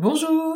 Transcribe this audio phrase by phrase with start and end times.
[0.00, 0.54] Bonjour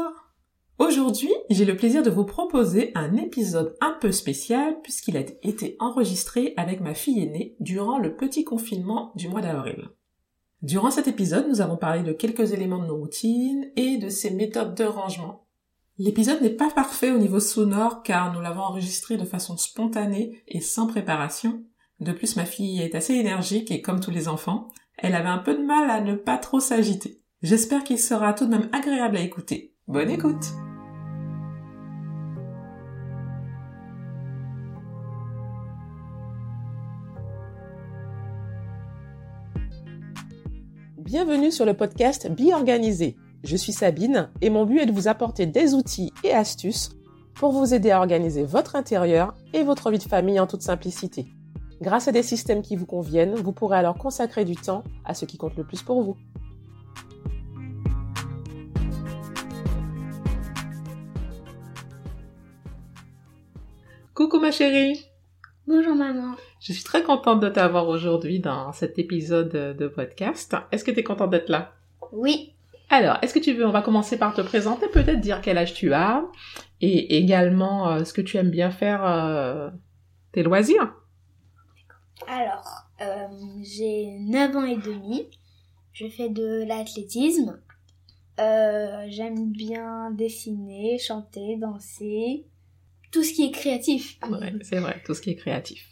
[0.79, 5.75] Aujourd'hui, j'ai le plaisir de vous proposer un épisode un peu spécial puisqu'il a été
[5.81, 9.89] enregistré avec ma fille aînée durant le petit confinement du mois d'avril.
[10.63, 14.31] Durant cet épisode, nous avons parlé de quelques éléments de nos routines et de ses
[14.31, 15.49] méthodes de rangement.
[15.99, 20.61] L'épisode n'est pas parfait au niveau sonore car nous l'avons enregistré de façon spontanée et
[20.61, 21.65] sans préparation.
[21.99, 24.69] De plus, ma fille est assez énergique et comme tous les enfants,
[24.99, 27.22] elle avait un peu de mal à ne pas trop s'agiter.
[27.43, 29.75] J'espère qu'il sera tout de même agréable à écouter.
[29.89, 30.53] Bonne écoute
[40.99, 43.17] Bienvenue sur le podcast Bi Organisé.
[43.43, 46.91] Je suis Sabine et mon but est de vous apporter des outils et astuces
[47.35, 51.27] pour vous aider à organiser votre intérieur et votre vie de famille en toute simplicité.
[51.81, 55.25] Grâce à des systèmes qui vous conviennent, vous pourrez alors consacrer du temps à ce
[55.25, 56.17] qui compte le plus pour vous.
[64.15, 65.07] Coucou ma chérie
[65.67, 66.35] Bonjour maman.
[66.61, 70.55] Je suis très contente de t'avoir aujourd'hui dans cet épisode de podcast.
[70.71, 71.73] Est-ce que tu es contente d'être là?
[72.13, 72.53] Oui.
[72.91, 75.73] Alors, est-ce que tu veux, on va commencer par te présenter, peut-être dire quel âge
[75.73, 76.27] tu as
[76.83, 79.71] et également euh, ce que tu aimes bien faire, euh,
[80.33, 80.93] tes loisirs?
[82.29, 83.29] Alors, euh,
[83.63, 85.27] j'ai 9 ans et demi.
[85.95, 87.63] Je fais de l'athlétisme.
[88.37, 92.45] J'aime bien dessiner, chanter, danser
[93.13, 94.19] tout ce qui est créatif.
[94.29, 95.89] Ouais, c'est vrai, tout ce qui est créatif.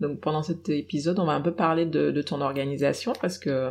[0.00, 3.70] Donc pendant cet épisode, on va un peu parler de, ton organisation parce que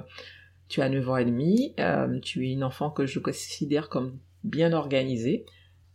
[0.67, 4.20] tu as 9 ans et demi, euh, tu es une enfant que je considère comme
[4.44, 5.45] bien organisée.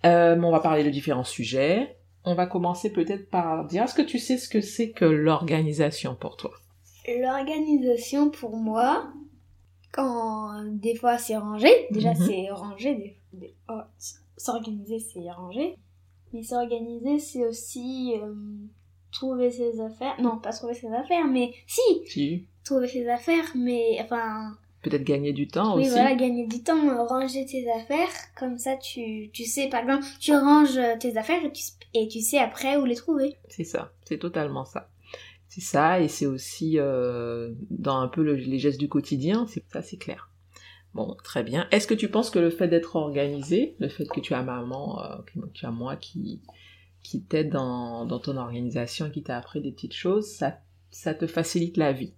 [0.04, 1.96] Euh, on va parler de différents sujets.
[2.24, 6.16] On va commencer peut-être par dire, est-ce que tu sais ce que c'est que l'organisation
[6.16, 6.50] pour toi?
[7.06, 9.12] L'organisation pour moi,
[9.92, 12.26] quand des fois c'est rangé, déjà mhm.
[12.26, 13.18] c'est rangé,
[13.68, 13.80] oh,
[14.36, 15.76] s'organiser c'est rangé,
[16.34, 18.34] mais s'organiser, c'est aussi euh,
[19.12, 20.20] trouver ses affaires.
[20.20, 22.46] Non, pas trouver ses affaires, mais si Si.
[22.64, 24.56] Trouver ses affaires, mais enfin.
[24.82, 25.86] Peut-être gagner du temps aussi.
[25.86, 28.10] Oui, voilà, gagner du temps, euh, ranger tes affaires.
[28.36, 31.62] Comme ça, tu, tu sais, par exemple, tu ranges tes affaires et tu,
[31.94, 33.36] et tu sais après où les trouver.
[33.48, 34.90] C'est ça, c'est totalement ça.
[35.48, 39.96] C'est ça, et c'est aussi euh, dans un peu les gestes du quotidien, ça, c'est
[39.96, 40.28] clair.
[40.94, 41.66] Bon, très bien.
[41.72, 45.02] Est-ce que tu penses que le fait d'être organisé, le fait que tu as maman,
[45.02, 46.40] euh, que tu as moi qui,
[47.02, 50.58] qui t'aide dans, dans ton organisation, qui t'a appris des petites choses, ça,
[50.90, 52.14] ça te facilite la vie?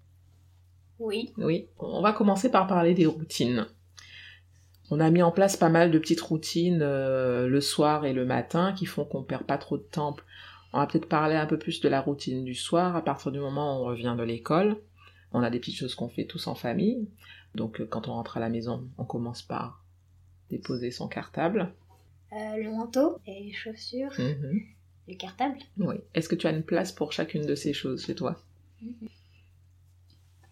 [0.98, 1.32] Oui.
[1.38, 1.68] Oui.
[1.78, 3.66] On va commencer par parler des routines.
[4.90, 8.24] On a mis en place pas mal de petites routines euh, le soir et le
[8.24, 10.16] matin qui font qu'on perd pas trop de temps.
[10.72, 13.38] On va peut-être parler un peu plus de la routine du soir à partir du
[13.38, 14.76] moment où on revient de l'école.
[15.32, 17.08] On a des petites choses qu'on fait tous en famille.
[17.54, 19.84] Donc euh, quand on rentre à la maison, on commence par
[20.50, 21.72] déposer son cartable.
[22.32, 24.12] Euh, le manteau et les chaussures.
[24.18, 24.60] Mhm.
[25.08, 25.58] Le cartable.
[25.78, 25.96] Oui.
[26.14, 28.36] Est-ce que tu as une place pour chacune de ces choses chez toi?
[28.82, 29.08] Mhm.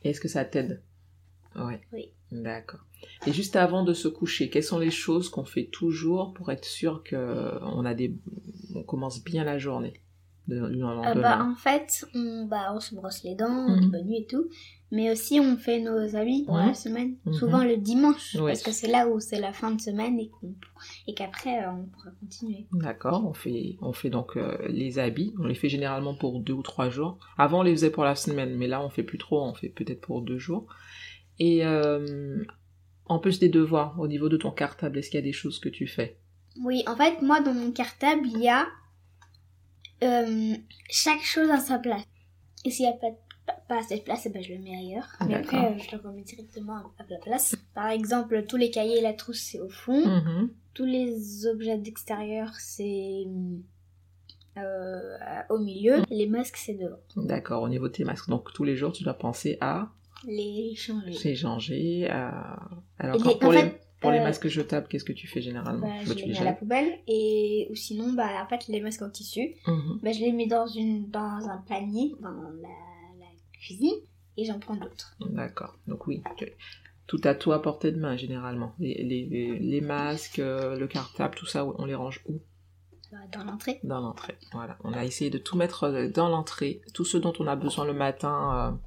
[0.02, 0.82] est-ce que ça t'aide?
[1.56, 1.80] Ouais.
[1.92, 2.10] Oui.
[2.32, 2.80] D'accord.
[3.26, 6.64] Et juste avant de se coucher, quelles sont les choses qu'on fait toujours pour être
[6.64, 8.14] sûr qu'on a des,
[8.74, 10.00] on commence bien la journée?
[10.50, 14.18] Euh, bah, en fait, on, bah, on se brosse les dents, on dit bonne nuit
[14.18, 14.48] et tout.
[14.90, 17.16] Mais aussi, on fait nos habits pour la semaine.
[17.24, 17.32] Mhm.
[17.32, 18.36] Souvent le dimanche.
[18.36, 20.20] Parce que c'est là où c'est la fin de semaine
[21.06, 22.66] et, qu'après, euh, on pourra continuer.
[22.72, 23.26] D'accord.
[23.26, 25.34] On fait, on fait donc euh, les habits.
[25.40, 27.18] On les fait généralement pour deux ou trois jours.
[27.38, 28.54] Avant, on les faisait pour la semaine.
[28.56, 29.42] Mais là, on fait plus trop.
[29.42, 30.66] On fait peut-être pour deux jours.
[31.40, 31.64] Et
[33.06, 35.58] en plus des devoirs, au niveau de ton cartable, est-ce qu'il y a des choses
[35.58, 36.18] que tu fais?
[36.62, 38.66] Oui, en fait, moi, dans mon cartable, il y a
[40.02, 40.54] euh,
[40.90, 42.02] chaque chose à sa place.
[42.64, 43.10] Et s'il n'y a pas,
[43.68, 45.08] pas assez de place, eh ben, je le mets ailleurs.
[45.26, 47.56] Mais après, euh, je le remets directement à la place.
[47.74, 50.06] Par exemple, tous les cahiers et la trousse, c'est au fond.
[50.06, 50.48] Mm-hmm.
[50.74, 53.24] Tous les objets d'extérieur, c'est
[54.56, 55.16] euh,
[55.50, 56.00] au milieu.
[56.00, 56.04] Mm.
[56.10, 56.98] Les masques, c'est devant.
[57.16, 58.28] D'accord, au niveau de tes masques.
[58.28, 59.90] Donc, tous les jours, tu dois penser à...
[60.26, 61.10] Les changer.
[61.22, 62.08] Les changer.
[62.98, 63.74] Alors, pour les...
[64.04, 66.44] Pour les euh, masques jetables, qu'est-ce que tu fais généralement bah, Je les mets à
[66.44, 70.32] la poubelle et ou sinon, bah, en fait, les masques en tissu, bah, je les
[70.32, 72.68] mets dans, une, dans un panier, dans la,
[73.60, 73.96] cuisine
[74.36, 75.16] et j'en prends d'autres.
[75.20, 75.78] D'accord.
[75.86, 76.22] Donc oui,
[77.06, 78.74] tout à tout à portée de main généralement.
[78.78, 82.40] Les, les, les masques, euh, le cartable, tout ça, on les range où?
[83.10, 83.80] Bah, dans l'entrée.
[83.84, 84.76] Dans l'entrée, voilà.
[84.84, 87.86] On a essayé de tout mettre euh, dans l'entrée, tout ce dont on a besoin
[87.86, 88.78] le matin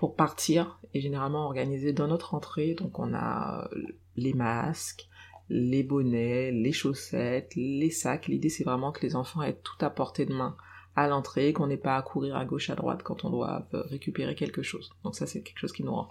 [0.00, 2.72] pour partir est généralement organisé dans notre entrée.
[2.72, 3.68] Donc on a
[4.16, 5.06] les masques,
[5.50, 8.26] les bonnets, les chaussettes, les sacs.
[8.26, 10.56] L'idée c'est vraiment que les enfants aient tout à portée de main
[10.96, 14.34] à l'entrée, qu'on n'ait pas à courir à gauche à droite quand on doit récupérer
[14.34, 14.90] quelque chose.
[15.04, 16.08] Donc ça c'est quelque chose qui nous rend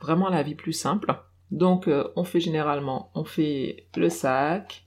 [0.00, 1.12] vraiment la vie plus simple.
[1.50, 4.86] Donc, euh, on fait généralement, on fait le sac,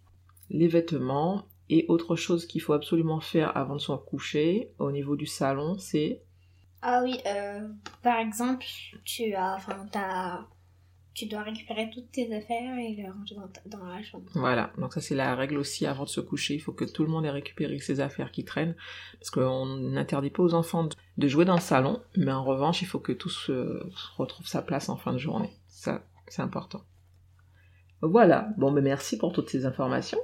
[0.50, 5.18] les vêtements, et autre chose qu'il faut absolument faire avant de se coucher, au niveau
[5.18, 6.24] du salon, c'est...
[6.82, 7.68] Ah oui, euh,
[8.02, 8.66] par exemple,
[9.04, 10.46] tu as, enfin, t'as
[11.20, 13.36] tu dois récupérer toutes tes affaires et les ranger
[13.66, 14.24] dans, la chambre.
[14.36, 16.56] Voilà, donc ça c'est la règle aussi avant de se coucher.
[16.56, 18.76] Il faut que tout le monde ait récupéré ses affaires qui traînent,
[19.20, 20.88] parce qu'on n'interdit pas aux enfants
[21.18, 23.84] de jouer dans le salon, mais en revanche, il faut que tout se,
[24.16, 25.52] retrouve sa place en fin de journée.
[25.68, 26.84] Ça, c'est important.
[28.02, 30.22] Voilà, bon, mais merci pour toutes ces informations.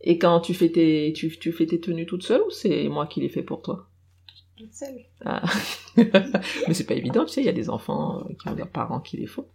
[0.00, 3.06] Et quand tu fais tes, tu, tu fais tes tenues toute seule ou c'est moi
[3.06, 3.88] qui les fais pour toi?
[4.56, 5.00] Toute seule.
[5.24, 5.42] Ah.
[5.96, 8.68] Mais c'est pas évident, tu sais, il y a des enfants euh, qui ont leurs
[8.68, 9.46] parents qui les font.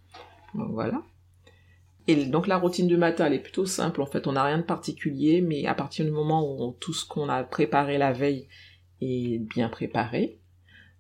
[0.56, 1.02] Donc voilà.
[2.08, 4.02] Et donc la routine du matin, elle est plutôt simple.
[4.02, 7.06] En fait, on n'a rien de particulier, mais à partir du moment où tout ce
[7.06, 8.48] qu'on a préparé la veille
[9.02, 10.40] est bien préparé,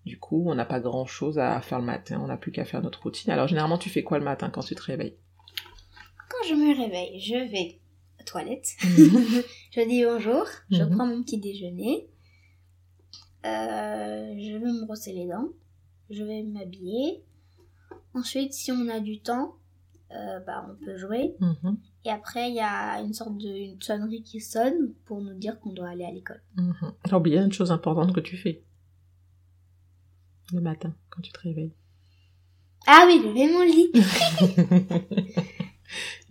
[0.05, 2.19] du coup, on n'a pas grand-chose à faire le matin.
[2.21, 3.31] On n'a plus qu'à faire notre routine.
[3.31, 5.15] Alors généralement, tu fais quoi le matin quand tu te réveilles?
[6.29, 7.79] Quand je me réveille, je vais
[8.19, 8.75] aux toilettes.
[8.81, 10.95] je dis bonjour, je mhm.
[10.95, 12.07] prends mon petit déjeuner.
[13.47, 15.49] Euh, je vais me brosser les dents,
[16.09, 17.23] je vais m'habiller.
[18.13, 19.55] Ensuite, si on a du temps,
[20.11, 21.35] euh, bah, on peut jouer.
[21.39, 21.77] Mhm.
[22.05, 25.59] Et après, il y a une sorte de une sonnerie qui sonne pour nous dire
[25.59, 26.41] qu'on doit aller à l'école.
[26.55, 26.71] Mmh.
[27.05, 28.63] J'ai oublié une chose importante que tu fais
[30.53, 31.73] le matin quand tu te réveilles.
[32.87, 33.91] Ah oui, je fais mon lit.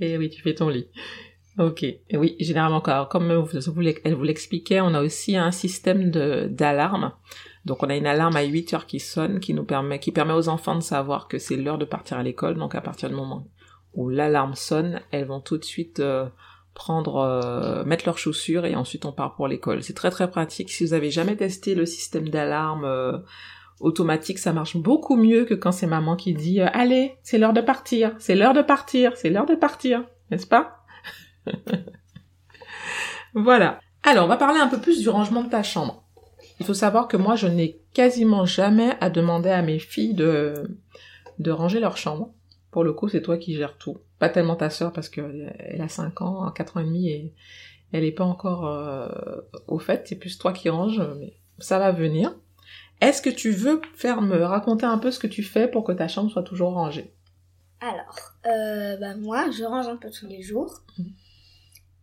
[0.01, 0.89] Et eh oui, tu fais ton lit.
[1.59, 3.31] Ok, oui, généralement, comme
[4.05, 7.13] elle vous l'expliquait, on a aussi un système d'alarme.
[7.65, 10.35] Donc on a une alarme à 8 heures qui sonne, qui nous permet, qui permet
[10.35, 12.57] aux enfants de savoir que c'est l'heure de partir à l'école.
[12.57, 13.49] Donc à partir du moment
[13.95, 16.27] où l'alarme sonne, elles vont tout de suite euh,
[16.75, 19.83] prendre, euh, mettre leurs chaussures et ensuite on part pour l'école.
[19.83, 20.71] C'est très très pratique.
[20.71, 23.19] Si vous avez jamais testé le système d'alarme euh,
[23.81, 27.63] automatique, ça marche beaucoup mieux que quand c'est maman qui dit allez, c'est l'heure de
[27.63, 30.76] partir, c'est l'heure de partir, c'est l'heure de partir, n'est-ce pas?
[33.35, 33.81] voilà.
[34.03, 36.05] Alors, on va parler un peu plus du rangement de ta chambre.
[36.61, 40.79] Il faut savoir que moi, je n'ai quasiment jamais à demander à mes filles de,
[41.39, 42.33] de ranger leur chambre.
[42.71, 43.99] Pour le coup, c'est toi qui gères tout.
[44.19, 47.35] Pas tellement ta sœur parce qu'elle a 5 ans, 4 ans et demi et
[47.93, 49.09] elle n'est pas encore euh,
[49.67, 50.07] au fait.
[50.07, 52.35] C'est plus toi qui ranges, mais ça va venir.
[53.01, 55.93] Est-ce que tu veux faire me raconter un peu ce que tu fais pour que
[55.93, 57.13] ta chambre soit toujours rangée?
[57.81, 60.83] Alors, euh, bah moi, je range un peu tous les jours.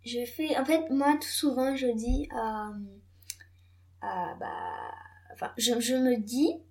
[0.06, 2.78] Je fais en fait moi tout souvent je dis euh,
[4.04, 4.92] euh, bah
[5.32, 6.62] enfin je, je, me dis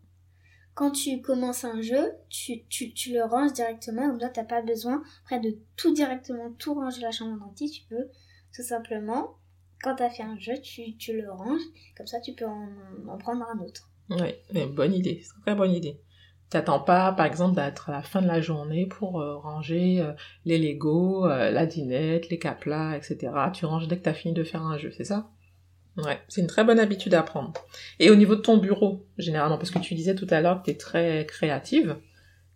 [0.75, 4.61] quand tu commences un jeu tu, tu, tu le ranges directement comme ça t'as pas
[4.61, 8.09] besoin après de tout directement tout ranger la chambre entière tu peux
[8.55, 9.39] tout simplement
[9.83, 11.63] quand t'as fait un jeu tu, tu le ranges
[11.97, 12.69] comme ça tu peux en,
[13.09, 13.89] en prendre un autre.
[14.11, 15.99] Oui bonne idée c'est une très bonne idée
[16.53, 20.13] T'attends pas, par exemple, d'être à la fin de la journée pour euh, ranger euh,
[20.45, 23.33] les Lego, euh, la dinette, les caplas, etc.
[23.55, 25.31] Tu ranges dès que t'as fini de faire un jeu, c'est ça?
[25.97, 27.55] Ouais, c'est une très bonne habitude à prendre.
[27.99, 30.67] Et au niveau de ton bureau, généralement, parce que tu disais tout à l'heure que
[30.67, 31.97] t'es très créative,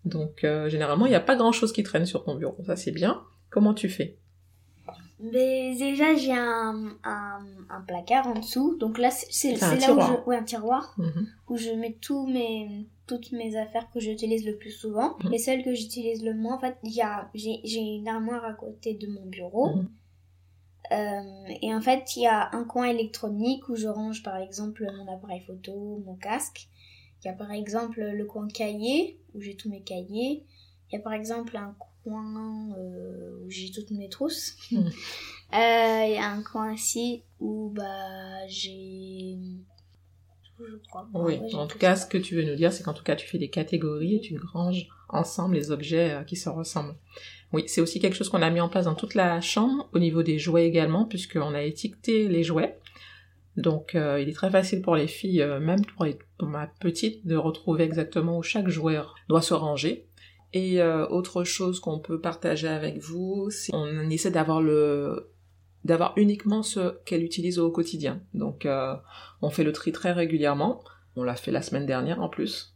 [0.04, 2.62] donc généralement, il n'y a pas grand-chose qui traîne sur ton bureau.
[2.66, 3.22] Ça, c'est bien.
[3.48, 4.18] Comment tu fais?
[5.20, 7.38] Mais déjà, j'ai un, un,
[7.70, 8.76] un, placard en dessous.
[8.78, 10.28] Donc là, c'est là où je...
[10.28, 10.94] Ouais, un tiroir.
[10.98, 11.26] Mhm.
[11.48, 15.16] Où je mets tous mes, toutes mes affaires que j'utilise le plus souvent.
[15.24, 15.34] Mhm.
[15.34, 16.76] Et celles que j'utilise le moins, en fait,
[17.34, 19.76] j'ai une armoire à côté de mon bureau.
[19.76, 19.88] Mhm.
[20.92, 24.86] Euh, et en fait, il y a un coin électronique où je range par exemple
[24.96, 26.68] mon appareil photo, mon casque.
[27.22, 30.44] Il y a par exemple le coin cahier où j'ai tous mes cahiers.
[30.88, 34.56] Il y a par exemple un coin euh, où j'ai toutes mes trousses.
[34.70, 34.88] Hmm.
[35.54, 39.38] Euh, il y a un coin ici où bah j'ai
[40.60, 41.08] je crois.
[41.14, 43.26] Oui, en tout cas, ce que tu veux nous dire, c'est qu'en tout cas, tu
[43.26, 46.94] fais des catégories et tu ranges ensemble les objets euh, qui se ressemblent.
[47.52, 49.98] Oui, c'est aussi quelque chose qu'on a mis en place dans toute la chambre, au
[49.98, 52.78] niveau des jouets également, puisqu'on a étiqueté les jouets.
[53.56, 56.04] Donc, il est très facile pour les filles, même pour,
[56.36, 60.06] pour, ma petite, de retrouver exactement où chaque joueur doit se ranger.
[60.52, 65.28] Et euh, autre chose qu'on peut partager avec vous, c'est qu'on essaie d'avoir le
[65.86, 68.20] d'avoir uniquement ce qu'elle utilise au quotidien.
[68.34, 68.94] Donc euh,
[69.40, 70.82] on fait le tri très régulièrement.
[71.14, 72.74] On l'a fait la semaine dernière en plus.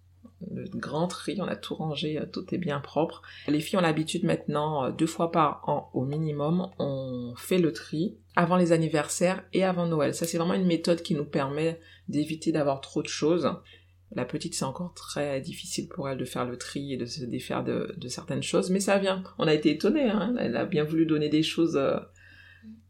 [0.50, 3.20] Le grand tri, on a tout rangé, euh, tout est bien propre.
[3.48, 8.16] Les filles ont l'habitude maintenant, deux fois par an au minimum, on fait le tri
[8.36, 10.14] avant les anniversaires et avant Noël.
[10.14, 13.50] Ça c'est vraiment une méthode qui nous permet d'éviter d'avoir trop de choses.
[14.12, 17.24] La petite, c'est encore très difficile pour elle de faire le tri et de se
[17.24, 19.22] défaire de, certaines choses, mais ça vient.
[19.38, 21.78] On a été étonnés, hein elle a bien voulu donner des choses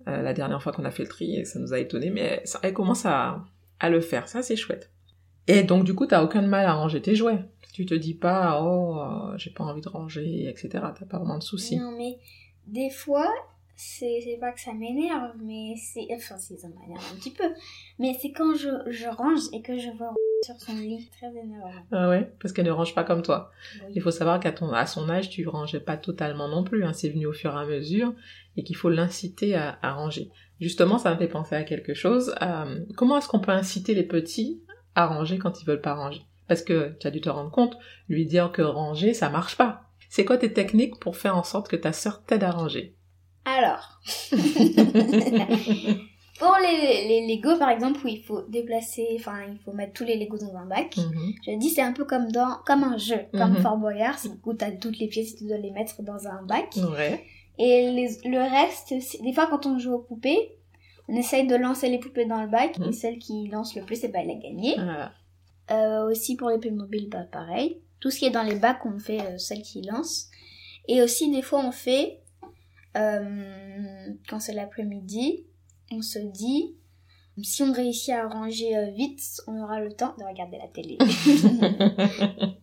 [0.09, 2.43] euh, la dernière fois qu'on a fait le tri et ça nous a étonnés, mais
[2.63, 3.45] elle commence à,
[3.83, 4.91] le faire, ça c'est chouette.
[5.47, 7.45] Et donc du coup, t'as aucun mal à ranger tes jouets.
[7.73, 10.69] Tu te dis pas, oh, euh, j'ai pas envie de ranger, etc.
[10.73, 11.79] T'as pas vraiment de soucis.
[11.79, 12.19] Non, mais
[12.67, 13.33] des fois,
[13.77, 16.07] c'est pas que ça m'énerve, mais c'est.
[16.13, 17.49] Enfin, ça m'énerve un petit peu.
[17.99, 20.13] Mais c'est quand je, je range et que je vois
[20.43, 21.11] sur son lit.
[21.17, 21.71] Très énervant.
[21.93, 23.51] Ah ouais, parce qu'elle ne range pas comme toi.
[23.83, 23.93] Oui.
[23.97, 26.85] Il faut savoir qu'à ton, à son âge, tu rangeais pas totalement non plus.
[26.85, 26.93] Hein.
[26.93, 28.15] C'est venu au fur et à mesure
[28.57, 30.31] et qu'il faut l'inciter à, à ranger.
[30.61, 32.35] Justement, ça me fait penser à quelque chose.
[32.43, 34.63] Euh, comment est-ce qu'on peut inciter les petits
[34.95, 36.23] à ranger quand ils veulent pas ranger?
[36.49, 37.77] Parce que tu as dû te rendre compte,
[38.09, 39.85] lui dire que ranger, ça marche pas.
[40.09, 42.97] C'est quoi tes techniques pour faire en sorte que ta sœur t'aide à ranger?
[43.45, 44.01] Alors.
[46.41, 50.05] Pour les, les Lego, par exemple, où il faut déplacer, enfin, il faut mettre tous
[50.05, 50.97] les Lego dans un bac.
[50.97, 51.35] Mhm.
[51.47, 53.63] Je dis, c'est un peu comme dans, comme un jeu, comme Mhm.
[53.63, 56.75] Fort Boyard, où t'as toutes les pièces, tu dois les mettre dans un bac.
[56.97, 57.23] Ouais.
[57.59, 60.57] Et les, le reste, des fois, quand on joue aux poupées,
[61.09, 62.89] on essaye de lancer les poupées dans le bac, Mhm.
[62.89, 64.75] et celle qui lance le plus, et ben, elle a gagné.
[64.77, 65.13] Voilà.
[65.71, 67.77] Euh, aussi pour les Playmobil, bah, pareil.
[68.01, 70.31] Tout ce qui est dans les bacs, on fait euh, celle qui lance.
[70.89, 72.21] Et aussi, des fois, on fait,
[72.97, 75.45] euh, quand c'est l'après-midi,
[75.91, 76.77] on se dit,
[77.43, 80.99] si on réussit à ranger euh, vite, on aura le temps de regarder la télé.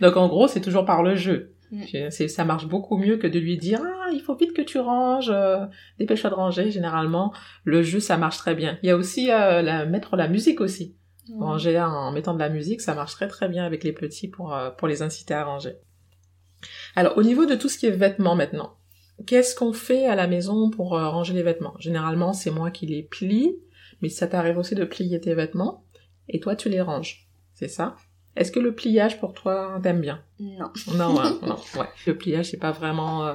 [0.00, 1.54] Donc en gros, c'est toujours par le jeu.
[1.70, 2.10] Mm.
[2.10, 5.30] Ça marche beaucoup mieux que de lui dire ah il faut vite que tu ranges,
[5.30, 5.66] euh,
[5.98, 6.70] dépêche-toi de ranger.
[6.70, 7.32] Généralement,
[7.64, 8.78] le jeu ça marche très bien.
[8.82, 10.96] Il y a aussi euh, la, mettre la musique aussi.
[11.38, 14.54] Ranger en mettant de la musique, ça marche très très bien avec les petits pour
[14.54, 15.74] euh, pour les inciter à ranger.
[16.96, 18.77] Alors au niveau de tout ce qui est vêtements maintenant,
[19.26, 21.74] qu'est-ce qu'on fait à la maison pour euh, ranger les vêtements?
[21.78, 23.56] Généralement, c'est moi qui les plie,
[24.02, 25.84] mais ça t'arrive aussi de plier tes vêtements
[26.28, 27.28] et toi tu les ranges.
[27.54, 27.96] C'est ça?
[28.36, 30.22] Est-ce que le pliage pour toi t'aimes bien?
[30.38, 30.70] Non.
[30.94, 31.86] non, ouais, non, ouais.
[32.06, 33.34] Le pliage, c'est pas vraiment, euh,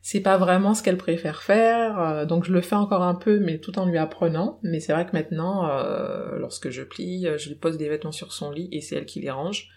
[0.00, 2.00] c'est pas vraiment ce qu'elle préfère faire.
[2.00, 4.58] euh, donc je le fais encore un peu, mais tout en lui apprenant.
[4.62, 8.12] Mais c'est vrai que maintenant, euh, lorsque je plie, euh, je lui pose des vêtements
[8.12, 9.68] sur son lit et c'est elle qui les range.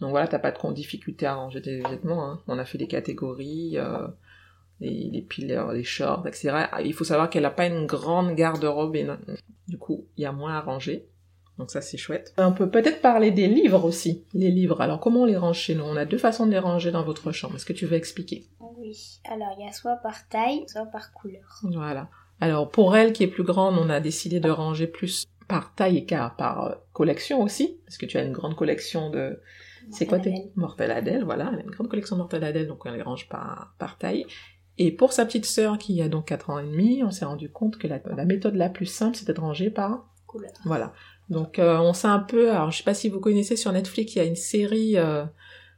[0.00, 2.24] Donc voilà, t'as pas de difficulté à ranger tes vêtements.
[2.30, 2.40] Hein.
[2.46, 4.06] On a fait des catégories, euh,
[4.82, 6.50] les, les pileurs, les shorts, etc.
[6.72, 9.06] Ah, Il faut savoir qu'elle a pas une grande garde-robe et
[9.68, 11.06] du coup, il y a moins à ranger.
[11.58, 12.34] Donc ça, c'est chouette.
[12.38, 14.24] On peut peut-être parler des livres aussi.
[14.32, 14.80] Les livres.
[14.80, 15.84] Alors, comment on les range chez nous?
[15.84, 17.56] On a deux façons de les ranger dans votre chambre.
[17.56, 18.46] Est-ce que tu veux expliquer?
[18.78, 19.20] Oui.
[19.30, 21.60] Alors, il y a soit par taille, soit par couleur.
[21.62, 22.08] Voilà.
[22.40, 25.98] Alors, pour elle qui est plus grande, on a décidé de ranger plus par taille
[25.98, 27.78] et car par euh, collection aussi.
[27.84, 29.38] Parce que tu as une grande collection de...
[29.90, 30.30] C'est quoi tes?
[30.30, 30.52] Mortadelle.
[30.56, 31.50] Mortadelle, voilà.
[31.52, 34.26] Elle a une grande collection de Mortadelle, donc on les range par, par taille.
[34.78, 37.50] Et pour sa petite sœur qui a donc 4 ans et demi, on s'est rendu
[37.50, 40.52] compte que la, la méthode la plus simple, c'était de ranger par Couleur.
[40.64, 40.92] Voilà.
[41.28, 44.14] Donc euh, on sait un peu, alors je sais pas si vous connaissez sur Netflix,
[44.14, 45.24] il y a une série, euh,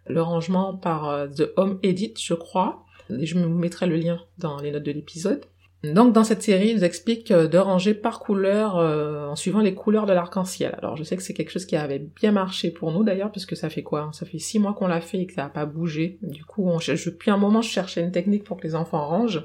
[0.07, 2.85] le rangement par euh, The Home Edit, je crois.
[3.11, 5.45] Et je vous mettrai le lien dans les notes de l'épisode.
[5.93, 9.61] Donc dans cette série, ils nous expliquent euh, de ranger par couleur euh, en suivant
[9.61, 10.75] les couleurs de l'arc-en-ciel.
[10.79, 13.57] Alors je sais que c'est quelque chose qui avait bien marché pour nous d'ailleurs, puisque
[13.57, 15.67] ça fait quoi Ça fait six mois qu'on l'a fait et que ça n'a pas
[15.67, 16.19] bougé.
[16.23, 19.45] Du coup, je, depuis un moment, je cherchais une technique pour que les enfants rangent.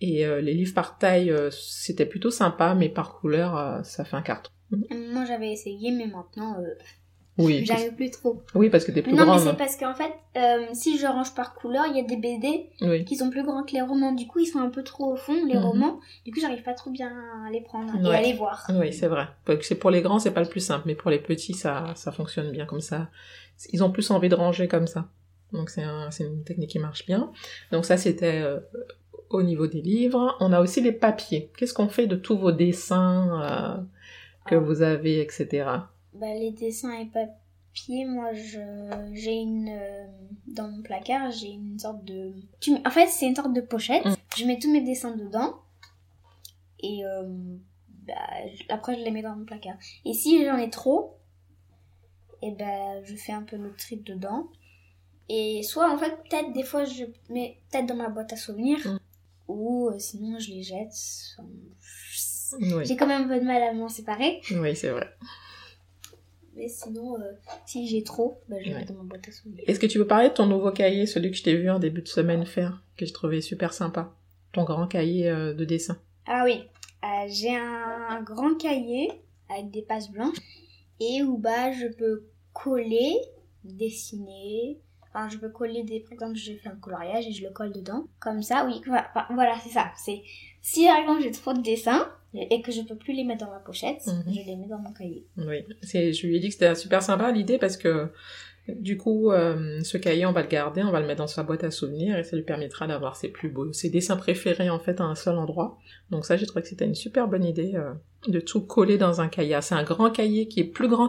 [0.00, 4.16] Et euh, les livres par taille, euh, c'était plutôt sympa, mais par couleur, ça fait
[4.16, 4.50] un carton.
[4.70, 6.56] Moi, j'avais essayé, mais maintenant,
[7.44, 8.42] Oui, parce- j'arrive plus trop.
[8.54, 9.40] oui, parce que t'es plus non, mais grande.
[9.40, 12.68] c'est parce qu'en fait, euh, si je range par couleur, il y a des BD
[12.82, 13.04] Oui.
[13.04, 14.12] qui sont plus grands que les romans.
[14.12, 15.64] Du coup, ils sont un peu trop au fond, les Mhm.
[15.64, 16.00] romans.
[16.24, 17.12] Du coup, j'arrive pas trop bien
[17.46, 18.66] à les prendre et à les voir.
[18.74, 19.26] Oui, c'est vrai.
[19.62, 22.12] C'est pour les grands, c'est pas le plus simple, mais pour les petits, ça, ça
[22.12, 23.08] fonctionne bien comme ça.
[23.72, 25.06] Ils ont plus envie de ranger comme ça.
[25.52, 27.30] Donc c'est un, c'est une technique qui marche bien.
[27.72, 28.60] Donc ça, c'était euh,
[29.30, 30.36] au niveau des livres.
[30.40, 31.50] On a aussi les papiers.
[31.56, 33.82] Qu'est-ce qu'on fait de tous vos dessins euh,
[34.46, 34.58] que Ah.
[34.58, 35.66] vous avez, etc.
[36.14, 40.06] Bah, les dessins et papiers, moi, j'ai une, euh,
[40.46, 44.04] dans mon placard, j'ai une sorte de, tu en fait, c'est une sorte de pochette.
[44.04, 44.14] Mm.
[44.36, 45.54] Je mets tous mes dessins dedans.
[46.80, 47.22] Et, euh,
[48.06, 48.14] bah,
[48.68, 49.76] après, je les mets dans mon placard.
[50.04, 51.16] Et si j'en ai trop,
[52.42, 54.48] et ben, je fais un peu le tri dedans.
[55.28, 58.84] Et soit, en fait, peut-être, des fois, je mets peut-être dans ma boîte à souvenirs.
[58.84, 58.98] Mm.
[59.48, 60.92] Ou euh, sinon, je les jette.
[62.58, 64.40] Oui, J'ai quand même un peu de mal à m'en séparer.
[64.50, 65.08] oui c'est vrai.
[66.60, 67.32] Mais sinon, euh,
[67.64, 68.80] si j'ai trop, bah, je le Ouais.
[68.80, 69.64] mets dans ma boîte à souvenirs.
[69.66, 71.78] Est-ce que tu veux parler de ton nouveau cahier, celui que je t'ai vu en
[71.78, 74.12] début de semaine faire, que je trouvais super sympa?
[74.52, 75.96] Ton grand cahier euh, de dessin.
[76.26, 76.64] Ah oui,
[77.02, 79.10] euh, j'ai un grand cahier
[79.48, 80.36] avec des pages blanches
[81.00, 83.16] et où bah je peux coller,
[83.64, 84.78] dessiner.
[85.08, 86.00] Enfin, je peux coller des.
[86.00, 88.04] Par exemple, je fais un coloriage et je le colle dedans.
[88.20, 88.82] Comme ça, oui,
[89.30, 89.90] voilà, c'est ça.
[89.96, 90.22] C'est
[90.60, 93.50] si par exemple j'ai trop de dessins et que je peux plus les mettre dans
[93.52, 94.24] ma pochette, Mhm.
[94.34, 95.26] je les mets dans mon cahier.
[95.36, 98.10] Oui, c'est, je lui ai dit que c'était super sympa l'idée parce que
[98.68, 101.42] Du coup, euh, ce cahier, on va le garder, on va le mettre dans sa
[101.42, 104.78] boîte à souvenirs et ça lui permettra d'avoir ses plus beaux, ses dessins préférés en
[104.78, 105.76] fait à un seul endroit.
[106.10, 107.92] Donc ça, j'ai trouvé que c'était une super bonne idée euh,
[108.28, 109.58] de tout coller dans un cahier.
[109.60, 111.08] C'est un grand cahier qui est plus grand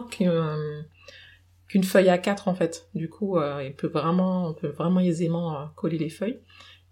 [1.68, 2.88] qu'une feuille à 4 en fait.
[2.94, 6.40] Du coup, euh, il peut vraiment, on peut vraiment aisément coller les feuilles.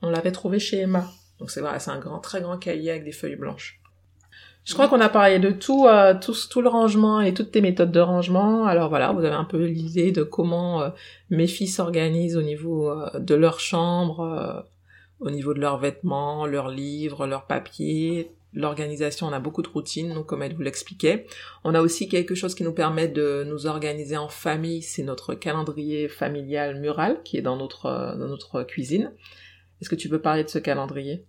[0.03, 1.05] On l'avait trouvé chez Emma.
[1.41, 3.80] Donc c'est vrai, c'est un grand, très grand cahier avec des feuilles blanches.
[4.64, 7.61] Je crois qu'on a parlé de tout, euh, tout, tout le rangement et toutes tes
[7.61, 8.67] méthodes de rangement.
[8.67, 10.90] Alors voilà, vous avez un peu l'idée de comment euh,
[11.31, 14.67] mes filles s'organisent au niveau euh, de leur chambre,
[15.19, 18.31] au niveau de leurs vêtements, leurs livres, leurs papiers.
[18.52, 21.26] L'organisation, on a beaucoup de routines, donc comme elle vous l'expliquait.
[21.62, 25.35] On a aussi quelque chose qui nous permet de nous organiser en famille, c'est notre
[25.35, 29.12] calendrier familial mural qui est dans notre, dans notre cuisine.
[29.81, 31.25] Est-ce que tu peux parler de ce calendrier?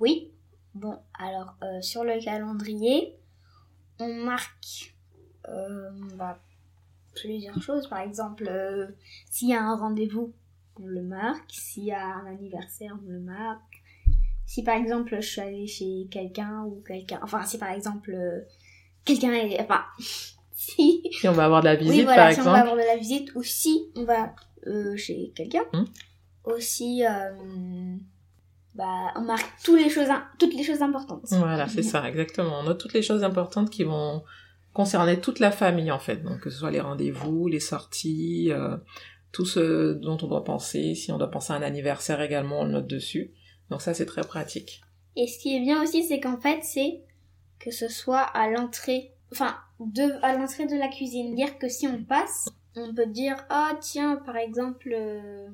[0.00, 0.31] Oui.
[0.74, 3.14] Bon, alors euh, sur le calendrier,
[3.98, 4.94] on marque
[5.48, 6.38] euh, bah,
[7.14, 7.88] plusieurs choses.
[7.88, 8.86] Par exemple, euh,
[9.30, 10.32] s'il y a un rendez-vous,
[10.80, 11.50] on le marque.
[11.50, 13.82] S'il y a un anniversaire, on le marque.
[14.46, 18.44] Si par exemple je suis allée chez quelqu'un ou quelqu'un, enfin si par exemple
[19.04, 19.84] quelqu'un est, enfin
[20.52, 21.02] si.
[21.12, 22.48] Si on va avoir de la visite oui, voilà, par si exemple.
[22.48, 24.34] on va avoir de la visite ou si on va
[24.96, 25.64] chez quelqu'un.
[25.72, 25.84] Hmm.
[26.44, 27.04] Aussi
[28.74, 31.24] bah, on marque toutes les choses, toutes les choses importantes.
[31.30, 32.60] Voilà, c'est ça, exactement.
[32.60, 34.22] On note toutes les choses importantes qui vont
[34.72, 36.16] concerner toute la famille, en fait.
[36.22, 38.76] Donc, que ce soit les rendez-vous, les sorties, euh,
[39.32, 40.94] tout ce dont on doit penser.
[40.94, 43.32] Si on doit penser à un anniversaire également, on le note dessus.
[43.70, 44.82] Donc ça, c'est très pratique.
[45.16, 47.02] Et ce qui est bien aussi, c'est qu'en fait, c'est
[47.58, 51.34] que ce soit à l'entrée, enfin, de, à l'entrée de la cuisine.
[51.34, 55.48] Dire que si on passe, on peut dire, ah, tiens, par exemple, euh,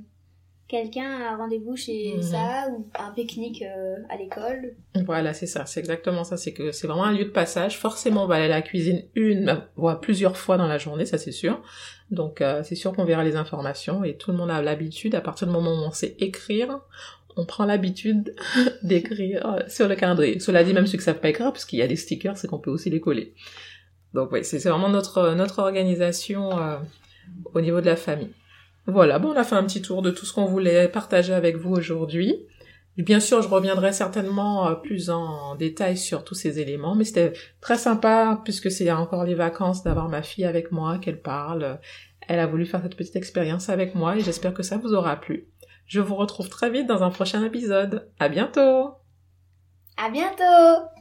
[0.69, 2.23] quelqu'un a un rendez-vous chez Mhm.
[2.23, 4.75] ça ou un pique-nique euh, à l'école.
[5.07, 6.37] Voilà, c'est ça, c'est exactement ça.
[6.37, 7.79] C'est que c'est vraiment un lieu de passage.
[7.79, 11.19] Forcément, on va aller à la cuisine une, voire plusieurs fois dans la journée, ça
[11.19, 11.61] c'est sûr.
[12.11, 15.21] Donc, euh, c'est sûr qu'on verra les informations et tout le monde a l'habitude, à
[15.21, 16.81] partir du moment où on sait écrire,
[17.37, 18.35] on prend l'habitude
[18.83, 20.39] d'écrire euh, sur le calendrier.
[20.41, 22.49] Cela dit, même ceux qui savent pas écrire, parce qu'il y a des stickers, c'est
[22.49, 23.35] qu'on peut aussi les coller.
[24.15, 26.77] Donc oui, c'est c'est vraiment notre, notre organisation euh,
[27.55, 28.31] au niveau de la famille.
[28.89, 31.57] Voilà, bon, on a fait un petit tour de tout ce qu'on voulait partager avec
[31.57, 32.47] vous aujourd'hui.
[32.97, 37.35] Bien sûr, je reviendrai certainement euh, plus en détail sur tous ces éléments, mais c'était
[37.61, 41.81] très sympa, puisque c'est encore les vacances, d'avoir ma fille avec moi, qu'elle parle.
[42.27, 45.17] Elle a voulu faire cette petite expérience avec moi et j'espère que ça vous aura
[45.17, 45.49] plu.
[45.87, 48.11] Je vous retrouve très vite dans un prochain épisode.
[48.19, 48.95] À bientôt!
[49.99, 50.98] À bientôt!